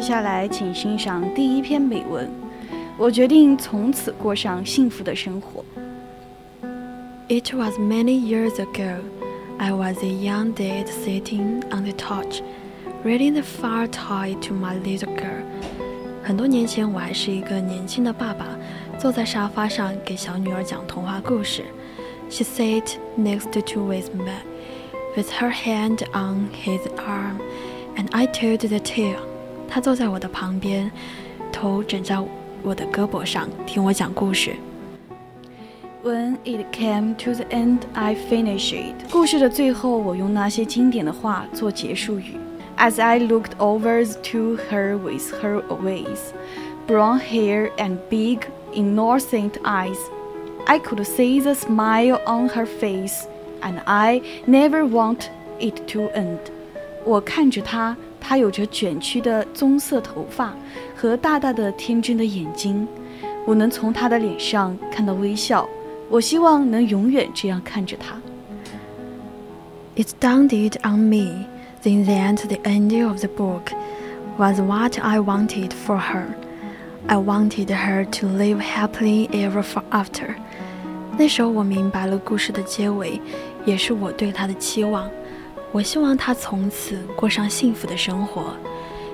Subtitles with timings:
[0.00, 2.30] 下来，请欣赏第一篇美文。
[2.98, 5.64] 我决定从此过上幸福的生活。
[7.28, 8.98] It was many years ago.
[9.58, 12.40] I was a young dad sitting on the couch,
[13.04, 15.44] reading the far tale to my little girl.
[16.22, 18.46] 很多年前，我还是一个年轻的爸爸，
[18.98, 21.64] 坐在沙发上给小女儿讲童话故事。
[22.28, 24.32] She sat next to with me,
[25.16, 27.38] with her hand on his arm,
[27.96, 29.29] and I told the tale.
[29.70, 30.90] 他坐在我的旁边，
[31.52, 32.18] 头枕在
[32.62, 34.54] 我的胳膊上，听我讲故事。
[36.02, 39.10] When it came to the end, I finished it.
[39.10, 42.34] 故事的最后，我用那些经典的话做结束语。
[42.76, 46.18] As I looked over to her with her ways,
[46.86, 48.40] brown hair and big,
[48.74, 49.96] innocent eyes,
[50.66, 53.24] I could see the smile on her face,
[53.62, 56.38] and I never want it to end.
[57.05, 57.95] 我看着她。
[58.23, 60.53] 她有着卷曲的棕色头发
[60.95, 62.87] 和大大的天真的眼睛，
[63.47, 65.67] 我能从她的脸上看到微笑。
[66.07, 68.21] 我希望能永远这样看着她。
[69.95, 71.45] It dawned on me
[71.81, 73.73] then that the end of the book
[74.37, 76.27] was what I wanted for her.
[77.07, 80.35] I wanted her to live happily ever after.
[81.17, 83.19] 那时候我明白了故事的结尾，
[83.65, 85.09] 也是我对她的期望。
[85.72, 88.56] 我希望他从此过上幸福的生活。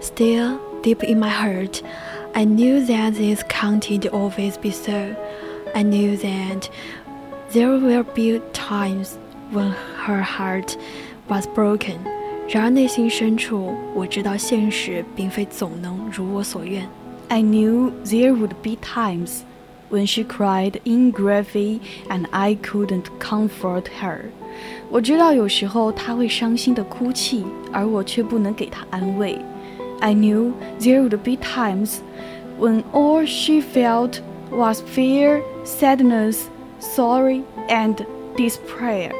[0.00, 1.80] Still, deep in my heart,
[2.32, 5.14] I knew that this can't always be so.
[5.74, 6.68] I knew that
[7.52, 9.12] there will be times
[9.52, 9.72] when
[10.04, 10.74] her heart
[11.28, 11.98] was broken.
[12.48, 16.88] 然而内心深处，我知道现实并非总能如我所愿。
[17.28, 19.40] I knew there would be times
[19.92, 24.26] when she cried in gravity and I couldn't comfort her.
[24.90, 29.38] 我知道有时候他会伤心的哭泣，而我却不能给他安慰。
[30.00, 31.98] I knew there would be times
[32.58, 34.20] when all she felt
[34.50, 36.42] was fear, sadness,
[36.80, 37.96] sorry, and
[38.36, 39.12] despair。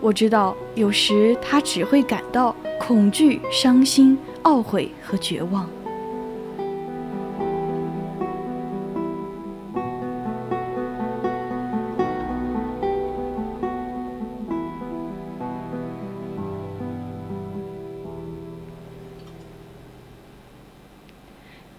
[0.00, 5.68] 我知道有时她只会感到恐惧、伤心、懊悔和绝望。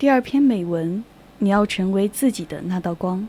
[0.00, 1.04] 第二篇美文，
[1.40, 3.28] 你要成为自己的那道光。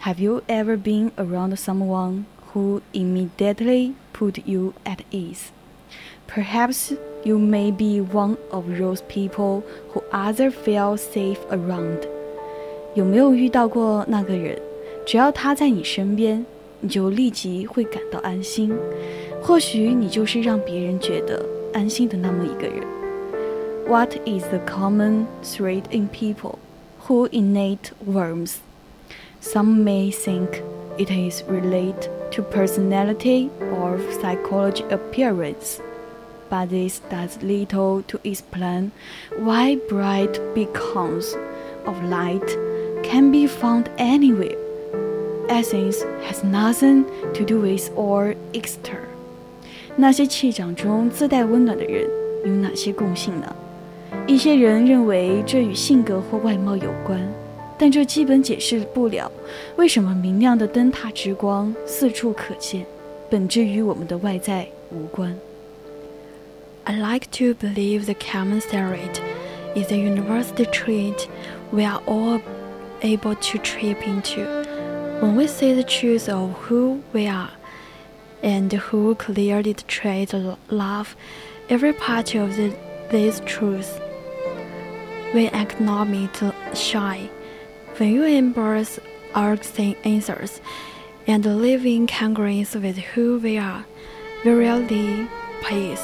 [0.00, 2.22] Have you ever been around someone
[2.54, 5.46] who immediately put you at ease?
[6.32, 6.92] Perhaps
[7.24, 12.06] you may be one of those people who other feel safe around.
[12.94, 14.56] 有没有遇到过那个人？
[15.04, 16.46] 只要他在你身边，
[16.78, 18.72] 你就立即会感到安心。
[19.42, 21.44] 或许你就是让别人觉得
[21.74, 23.01] 安心的那么一个人。
[23.87, 26.59] what is the common thread in people
[27.01, 28.59] who innate worms?
[29.39, 30.61] Some may think
[30.97, 35.79] it is related to personality or psychology appearance,
[36.49, 38.91] but this does little to explain
[39.37, 41.35] why bright beacons
[41.85, 42.47] of light
[43.03, 44.57] can be found anywhere.
[45.49, 49.07] Essence has nothing to do with or exter.
[49.95, 52.07] 那些气场中自带温暖的人
[52.45, 53.55] 有哪些共性呢？
[54.31, 57.21] 一些人认为这与性格或外貌有关，
[57.77, 59.31] 但这基本解释不了
[59.75, 62.85] 为什么明亮的灯塔之光四处可见，
[63.29, 65.35] 本质与我们的外在无关。
[66.83, 69.19] I like to believe the common thread
[69.75, 71.27] is a universal trait
[71.71, 72.39] we are all
[73.01, 74.45] able to trip into.
[75.19, 77.49] When we see the truth of who we are,
[78.43, 80.33] and who clearly trait
[80.69, 81.15] love,
[81.69, 82.71] every part of the,
[83.09, 83.99] this truth
[85.33, 87.29] we acknowledge shine.
[87.97, 88.99] When you embrace
[89.33, 89.57] our
[90.03, 90.59] answers
[91.27, 93.83] and live in congruence with who we are,
[94.45, 95.27] we really
[95.63, 96.01] peace.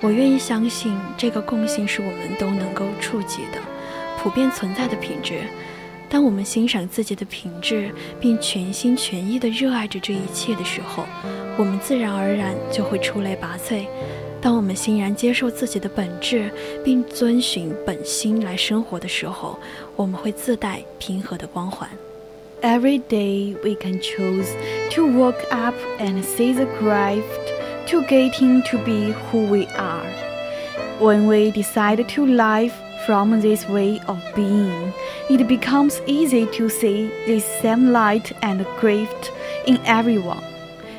[0.00, 3.58] 我愿意相信这个共性是我们都能够触及的、
[4.18, 5.40] 普遍存在的品质。
[6.08, 11.04] 当我们欣赏自己的品质，并全心全意地热爱着这一切的时候，
[11.58, 13.86] 我们自然而然就会出类拔萃。
[14.42, 16.50] 当我们欣然接受自己的本质，
[16.84, 19.58] 并遵循本心来生活的时候，
[19.96, 21.88] 我们会自带平和的光环。
[22.62, 24.48] Every day we can choose
[24.94, 27.22] to work up and see the craft
[27.88, 30.06] to getting to be who we are.
[31.00, 32.72] When we decide to live
[33.06, 34.92] from this way of being,
[35.28, 39.30] it becomes easy to see this same light and gift
[39.64, 40.42] in everyone,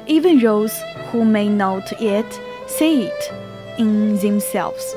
[0.07, 0.73] even those
[1.11, 2.25] who may not yet
[2.78, 3.32] see it
[3.78, 4.94] in themselves.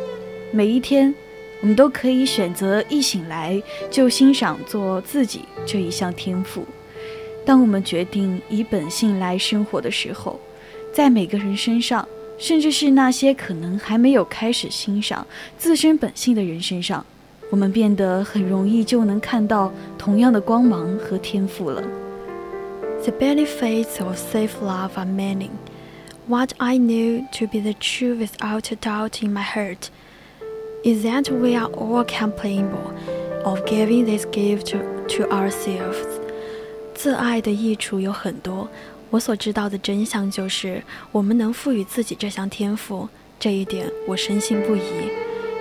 [0.51, 1.13] 每一天，
[1.61, 6.65] 我们都可以选择一醒来就欣赏做自己这一项天赋。
[7.45, 10.39] 当我们决定以本性来生活的时候，
[10.93, 12.07] 在每个人身上。
[12.39, 15.25] 甚至是那些可能还没有开始欣赏
[15.57, 17.03] 自身本性的人身上，
[17.49, 21.81] 我们变得很容易就能看到同样的光芒和天赋了。
[23.01, 25.49] The benefits of safe love are many.
[26.28, 29.90] What I knew to be the truth without a doubt in my heart
[30.84, 32.92] is that we are all capable
[33.44, 34.78] of giving this gift to,
[35.08, 35.98] to ourselves.
[36.94, 38.68] 自爱的益处有很多。
[39.10, 44.80] 我所知道的真相就是，我们能赋予自己这项天赋，这一点我深信不疑。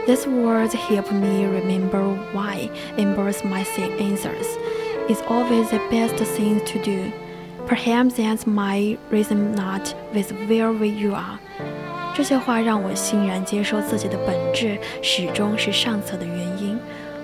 [0.07, 3.65] These words help me remember why embrace my
[3.99, 4.47] answers
[5.09, 7.11] is always the best thing to do.
[7.66, 11.38] Perhaps that's my reason not with where you are.
[12.14, 16.78] 这些话让我欣然接受自己的本质始终是上策的原因。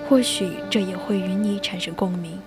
[0.09, 2.39] 或许这也会与你产生共鸣。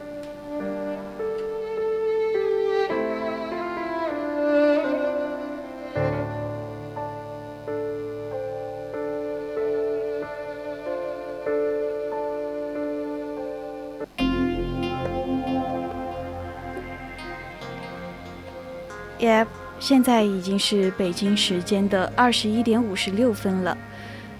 [19.19, 19.47] Yep，
[19.79, 23.77] 现在已经是北京时间的二十一点五十六分了。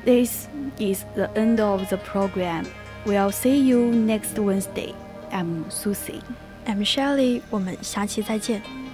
[0.04, 2.66] This is the end of the program.
[3.06, 4.94] We'll see you next Wednesday.
[5.32, 6.22] I'm Susie.
[6.68, 7.42] I'm Shelly.
[7.50, 8.85] 我们下期再见。